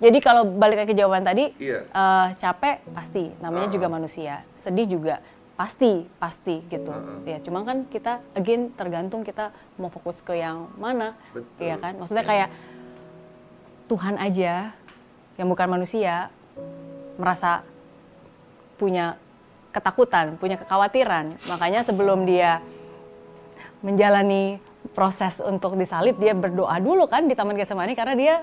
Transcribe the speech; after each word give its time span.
Jadi 0.00 0.18
kalau 0.18 0.48
balik 0.48 0.80
lagi 0.80 0.92
ke 0.92 0.96
jawaban 0.96 1.22
tadi, 1.22 1.52
Iya. 1.60 1.84
eh, 1.84 2.26
capek 2.40 2.80
pasti, 2.90 3.28
namanya 3.38 3.68
Ah. 3.68 3.74
juga 3.76 3.86
manusia. 3.86 4.40
Sedih 4.56 4.88
juga 4.88 5.20
pasti, 5.54 6.08
pasti 6.16 6.64
gitu. 6.66 6.88
Ah, 6.88 7.04
ah. 7.04 7.20
Ya, 7.28 7.36
cuma 7.44 7.60
kan 7.62 7.84
kita 7.84 8.24
again 8.32 8.72
tergantung 8.72 9.20
kita 9.20 9.52
mau 9.76 9.92
fokus 9.92 10.24
ke 10.24 10.40
yang 10.40 10.72
mana, 10.80 11.12
Betul. 11.36 11.44
Iya 11.60 11.76
kan? 11.76 11.92
Maksudnya 12.00 12.24
kayak 12.24 12.48
Tuhan 13.86 14.16
aja 14.16 14.72
yang 15.36 15.48
bukan 15.52 15.68
manusia 15.68 16.32
merasa 17.20 17.60
punya 18.80 19.20
ketakutan, 19.70 20.40
punya 20.40 20.56
kekhawatiran. 20.56 21.36
Makanya 21.44 21.84
sebelum 21.84 22.24
dia 22.24 22.64
menjalani 23.80 24.56
proses 24.96 25.44
untuk 25.44 25.76
disalib, 25.76 26.16
dia 26.16 26.32
berdoa 26.32 26.80
dulu 26.80 27.04
kan 27.04 27.28
di 27.28 27.36
Taman 27.36 27.52
Getsemani 27.54 27.92
karena 27.92 28.14
dia 28.16 28.34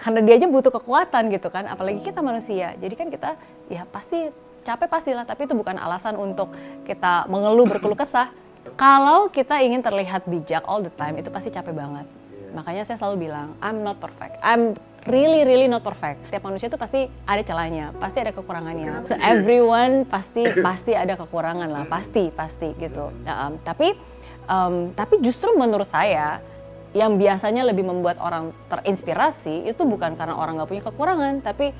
karena 0.00 0.20
dia 0.24 0.34
aja 0.40 0.48
butuh 0.48 0.72
kekuatan 0.72 1.28
gitu 1.28 1.52
kan, 1.52 1.68
apalagi 1.68 2.00
kita 2.00 2.24
manusia. 2.24 2.72
Jadi 2.80 2.94
kan 2.96 3.08
kita 3.12 3.36
ya 3.68 3.84
pasti 3.84 4.32
capek 4.64 4.88
pastilah, 4.88 5.24
tapi 5.28 5.44
itu 5.44 5.52
bukan 5.52 5.76
alasan 5.76 6.16
untuk 6.16 6.48
kita 6.88 7.28
mengeluh 7.28 7.68
berkeluh 7.68 7.96
kesah. 7.96 8.32
Kalau 8.76 9.28
kita 9.28 9.60
ingin 9.60 9.84
terlihat 9.84 10.24
bijak 10.24 10.64
all 10.64 10.80
the 10.80 10.92
time, 10.96 11.16
itu 11.20 11.28
pasti 11.28 11.52
capek 11.52 11.72
banget. 11.76 12.08
Makanya 12.56 12.82
saya 12.88 12.96
selalu 12.96 13.28
bilang, 13.28 13.56
I'm 13.60 13.84
not 13.84 14.00
perfect. 14.00 14.40
I'm 14.40 14.74
really 15.08 15.48
really 15.48 15.68
not 15.68 15.80
perfect. 15.80 16.28
Tiap 16.28 16.44
manusia 16.44 16.68
itu 16.68 16.76
pasti 16.76 17.08
ada 17.24 17.40
celahnya, 17.40 17.92
pasti 17.96 18.20
ada 18.20 18.32
kekurangannya. 18.36 19.08
So, 19.08 19.16
everyone 19.16 20.04
pasti 20.04 20.44
pasti 20.60 20.92
ada 20.92 21.16
kekurangan 21.16 21.68
lah, 21.68 21.84
pasti 21.88 22.28
pasti 22.32 22.76
gitu. 22.76 23.08
Ya, 23.24 23.48
um, 23.48 23.56
tapi 23.64 23.96
um, 24.44 24.92
tapi 24.92 25.20
justru 25.24 25.56
menurut 25.56 25.88
saya 25.88 26.44
yang 26.90 27.18
biasanya 27.18 27.62
lebih 27.62 27.86
membuat 27.86 28.18
orang 28.18 28.50
terinspirasi 28.66 29.70
itu 29.70 29.82
bukan 29.86 30.18
karena 30.18 30.34
orang 30.34 30.58
nggak 30.58 30.70
punya 30.70 30.84
kekurangan, 30.90 31.34
tapi 31.42 31.70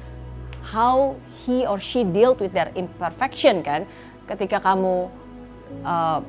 how 0.70 1.18
he 1.42 1.66
or 1.66 1.82
she 1.82 2.06
dealt 2.06 2.38
with 2.38 2.54
their 2.54 2.70
imperfection 2.78 3.64
kan. 3.66 3.88
Ketika 4.30 4.62
kamu 4.62 5.10
uh, 5.82 6.22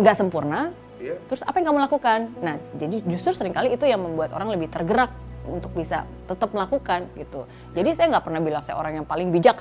nggak 0.00 0.16
sempurna, 0.16 0.72
Iya. 0.96 1.20
terus 1.28 1.44
apa 1.44 1.60
yang 1.60 1.72
kamu 1.72 1.80
lakukan? 1.84 2.20
Nah, 2.40 2.56
jadi 2.72 3.04
justru 3.04 3.36
sering 3.36 3.52
kali 3.52 3.76
itu 3.76 3.84
yang 3.84 4.00
membuat 4.00 4.32
orang 4.32 4.48
lebih 4.56 4.72
tergerak 4.72 5.12
untuk 5.46 5.70
bisa 5.76 6.08
tetap 6.26 6.50
melakukan 6.50 7.06
gitu. 7.14 7.46
Jadi 7.76 7.92
saya 7.92 8.16
nggak 8.16 8.24
pernah 8.24 8.40
bilang 8.42 8.64
saya 8.64 8.80
orang 8.80 8.98
yang 9.02 9.06
paling 9.06 9.28
bijak. 9.30 9.60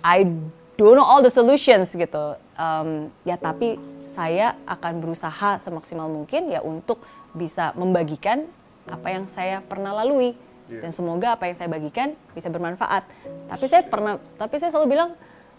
I 0.00 0.24
don't 0.76 0.96
know 0.98 1.06
all 1.06 1.22
the 1.22 1.32
solutions 1.32 1.94
gitu. 1.94 2.38
Um, 2.58 3.10
ya 3.26 3.38
tapi 3.38 3.78
saya 4.04 4.54
akan 4.68 5.02
berusaha 5.02 5.58
semaksimal 5.58 6.06
mungkin 6.06 6.50
ya 6.50 6.60
untuk 6.62 7.02
bisa 7.34 7.74
membagikan 7.74 8.46
apa 8.86 9.08
yang 9.10 9.24
saya 9.26 9.64
pernah 9.64 9.96
lalui 9.96 10.36
Iya. 10.64 10.80
dan 10.80 10.90
semoga 10.96 11.36
apa 11.36 11.44
yang 11.44 11.56
saya 11.56 11.68
bagikan 11.68 12.16
bisa 12.32 12.48
bermanfaat. 12.48 13.04
Tapi 13.52 13.64
saya 13.68 13.84
pernah, 13.84 14.16
tapi 14.40 14.56
saya 14.56 14.72
selalu 14.72 14.96
bilang 14.96 15.10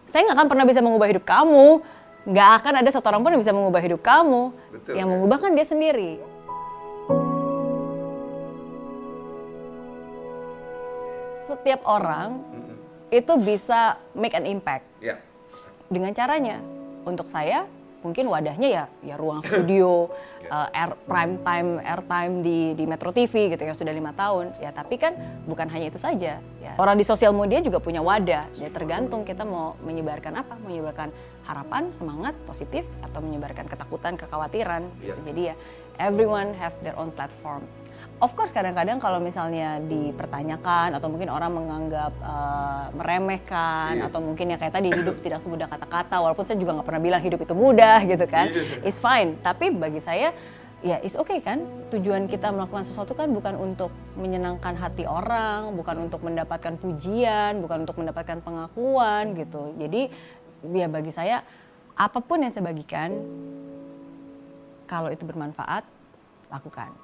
saya 0.09 0.25
nggak 0.25 0.37
akan 0.37 0.47
pernah 0.49 0.65
bisa 0.65 0.81
mengubah 0.81 1.07
hidup 1.09 1.25
kamu. 1.25 1.85
Nggak 2.25 2.49
akan 2.61 2.73
ada 2.81 2.89
satu 2.89 3.05
orang 3.13 3.21
pun 3.21 3.31
yang 3.37 3.41
bisa 3.45 3.53
mengubah 3.53 3.81
hidup 3.85 4.01
kamu. 4.01 4.49
Betul, 4.73 4.93
yang 4.97 5.07
ya. 5.09 5.11
mengubah 5.13 5.37
kan 5.37 5.53
dia 5.53 5.65
sendiri. 5.65 6.17
Setiap 11.45 11.85
orang 11.85 12.41
itu 13.15 13.33
bisa 13.39 13.95
make 14.11 14.35
an 14.35 14.43
impact 14.43 14.83
Ya. 14.99 15.15
dengan 15.87 16.11
caranya. 16.11 16.59
Untuk 17.05 17.29
saya 17.29 17.63
mungkin 18.01 18.29
wadahnya 18.29 18.69
ya 18.69 18.83
ya 19.01 19.15
ruang 19.17 19.41
studio, 19.47 20.09
uh, 20.45 20.69
air 20.69 20.93
prime 21.09 21.41
time 21.41 21.81
airtime 21.81 22.33
di 22.45 22.59
di 22.73 22.85
Metro 22.85 23.09
TV 23.09 23.49
gitu 23.49 23.63
yang 23.63 23.73
sudah 23.73 23.93
lima 23.93 24.11
tahun. 24.11 24.51
Ya 24.59 24.69
tapi 24.69 24.99
kan 24.99 25.15
bukan 25.45 25.69
hanya 25.71 25.87
itu 25.87 25.97
saja. 25.97 26.37
Ya. 26.59 26.71
Orang 26.75 26.99
di 26.99 27.05
sosial 27.05 27.31
media 27.31 27.61
juga 27.61 27.79
punya 27.79 28.03
wadah. 28.03 28.45
Ya 28.57 28.69
tergantung 28.69 29.23
kita 29.23 29.41
mau 29.41 29.73
menyebarkan 29.81 30.33
apa, 30.35 30.53
menyebarkan 30.59 31.09
harapan, 31.45 31.93
semangat, 31.93 32.33
positif 32.45 32.83
atau 33.05 33.21
menyebarkan 33.21 33.69
ketakutan, 33.69 34.17
kekhawatiran. 34.17 34.85
Iya. 34.99 35.05
Gitu. 35.13 35.19
Jadi 35.29 35.41
ya 35.49 35.55
everyone 36.01 36.51
have 36.57 36.75
their 36.83 36.97
own 36.99 37.09
platform. 37.09 37.63
Of 38.15 38.31
course 38.31 38.55
kadang-kadang 38.55 38.95
kalau 39.03 39.19
misalnya 39.19 39.75
dipertanyakan 39.83 40.95
atau 40.95 41.11
mungkin 41.11 41.27
orang 41.27 41.51
menganggap 41.51 42.15
uh, 42.23 42.87
meremehkan 42.95 43.99
Iya. 43.99 44.07
atau 44.07 44.23
mungkin 44.23 44.55
ya 44.55 44.57
kayak 44.57 44.71
tadi 44.71 44.87
hidup 44.87 45.19
tidak 45.19 45.43
semudah 45.43 45.67
kata-kata 45.67 46.23
walaupun 46.23 46.47
saya 46.47 46.55
juga 46.55 46.79
nggak 46.79 46.87
pernah 46.87 47.03
bilang 47.03 47.19
hidup 47.19 47.43
itu 47.43 47.51
mudah 47.51 47.99
gitu 48.07 48.23
kan 48.23 48.47
Iya. 48.55 48.87
it's 48.87 49.03
fine 49.03 49.35
tapi 49.43 49.67
bagi 49.75 49.99
saya 49.99 50.31
ya 50.79 51.03
it's 51.03 51.19
okay 51.19 51.43
kan 51.43 51.67
tujuan 51.91 52.31
kita 52.31 52.55
melakukan 52.55 52.87
sesuatu 52.87 53.19
kan 53.19 53.27
bukan 53.35 53.59
untuk 53.59 53.91
menyenangkan 54.15 54.79
hati 54.79 55.03
orang 55.03 55.75
bukan 55.75 56.07
untuk 56.07 56.23
mendapatkan 56.23 56.79
pujian 56.79 57.59
bukan 57.59 57.83
untuk 57.83 57.99
mendapatkan 57.99 58.39
pengakuan 58.39 59.35
gitu 59.35 59.75
jadi 59.75 60.07
ya 60.63 60.87
bagi 60.87 61.11
saya 61.11 61.43
apa 61.99 62.23
pun 62.23 62.47
yang 62.47 62.51
saya 62.55 62.63
bagikan 62.63 63.11
kalau 64.87 65.11
itu 65.11 65.27
bermanfaat 65.27 65.83
lakukan 66.47 66.95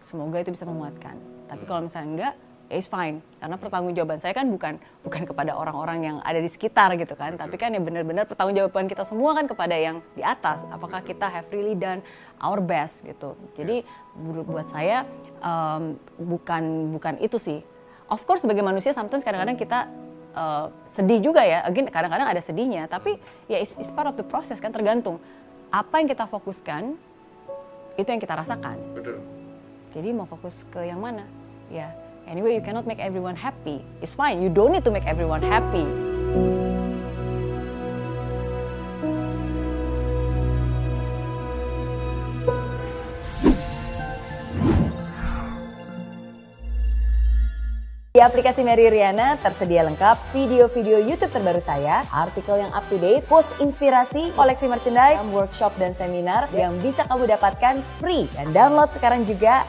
semoga 0.00 0.40
itu 0.40 0.52
bisa 0.52 0.64
memuatkan. 0.68 1.16
Tapi 1.46 1.62
kalau 1.64 1.86
misalnya 1.86 2.08
enggak, 2.10 2.34
ya 2.66 2.74
it's 2.74 2.90
fine. 2.90 3.22
Karena 3.38 3.54
pertanggungjawaban 3.54 4.18
saya 4.18 4.34
kan 4.34 4.50
bukan 4.50 4.74
bukan 5.06 5.22
kepada 5.22 5.54
orang-orang 5.54 5.98
yang 6.02 6.16
ada 6.26 6.42
di 6.42 6.50
sekitar 6.50 6.98
gitu 6.98 7.14
kan, 7.14 7.38
tapi 7.38 7.54
kan 7.54 7.70
ya 7.70 7.78
benar-benar 7.78 8.26
pertanggungjawaban 8.26 8.90
kita 8.90 9.06
semua 9.06 9.38
kan 9.38 9.46
kepada 9.46 9.78
yang 9.78 10.02
di 10.18 10.22
atas. 10.26 10.66
Apakah 10.74 11.02
kita 11.06 11.30
have 11.30 11.46
really 11.54 11.78
done 11.78 12.02
our 12.42 12.58
best 12.58 13.06
gitu. 13.06 13.38
Jadi 13.54 13.86
bu- 14.18 14.46
buat 14.46 14.66
saya 14.66 15.06
em, 15.38 15.94
bukan 16.18 16.90
bukan 16.90 17.14
itu 17.22 17.38
sih. 17.38 17.62
Of 18.10 18.26
course 18.26 18.42
sebagai 18.42 18.66
manusia 18.66 18.90
sometimes 18.94 19.22
kadang-kadang 19.22 19.58
kita 19.58 19.86
eh, 20.34 20.66
sedih 20.90 21.22
juga 21.22 21.46
ya. 21.46 21.62
Again 21.62 21.86
kadang-kadang 21.94 22.26
ada 22.34 22.42
sedihnya, 22.42 22.90
tapi 22.90 23.18
ya 23.46 23.62
it's, 23.62 23.74
it's 23.78 23.94
part 23.94 24.10
of 24.10 24.18
the 24.18 24.26
process 24.26 24.58
kan 24.58 24.74
tergantung 24.74 25.22
apa 25.70 25.98
yang 25.98 26.10
kita 26.10 26.26
fokuskan 26.26 26.98
itu 27.94 28.08
yang 28.10 28.22
kita 28.22 28.34
rasakan. 28.38 28.78
Betul. 28.94 29.35
Jadi 29.96 30.12
mau 30.12 30.28
fokus 30.28 30.68
ke 30.68 30.84
yang 30.84 31.00
mana? 31.00 31.24
Ya, 31.72 31.88
anyway 32.28 32.52
you 32.52 32.60
cannot 32.60 32.84
make 32.84 33.00
everyone 33.00 33.32
happy. 33.32 33.80
It's 34.04 34.12
fine. 34.12 34.44
You 34.44 34.52
don't 34.52 34.68
need 34.68 34.84
to 34.84 34.92
make 34.92 35.08
everyone 35.08 35.40
happy. 35.40 35.88
Di 48.16 48.24
aplikasi 48.24 48.64
Mary 48.64 48.88
Riana 48.88 49.36
tersedia 49.40 49.84
lengkap 49.84 50.16
video-video 50.32 51.04
YouTube 51.04 51.28
terbaru 51.28 51.60
saya, 51.60 52.00
artikel 52.08 52.56
yang 52.56 52.72
up 52.72 52.80
to 52.88 52.96
date, 52.96 53.20
post 53.28 53.44
inspirasi, 53.60 54.32
koleksi 54.32 54.72
merchandise, 54.72 55.20
workshop 55.36 55.76
dan 55.76 55.92
seminar 55.92 56.48
yang 56.56 56.72
bisa 56.80 57.04
kamu 57.12 57.28
dapatkan 57.36 57.84
free 58.00 58.24
dan 58.32 58.56
download 58.56 58.88
sekarang 58.96 59.28
juga 59.28 59.68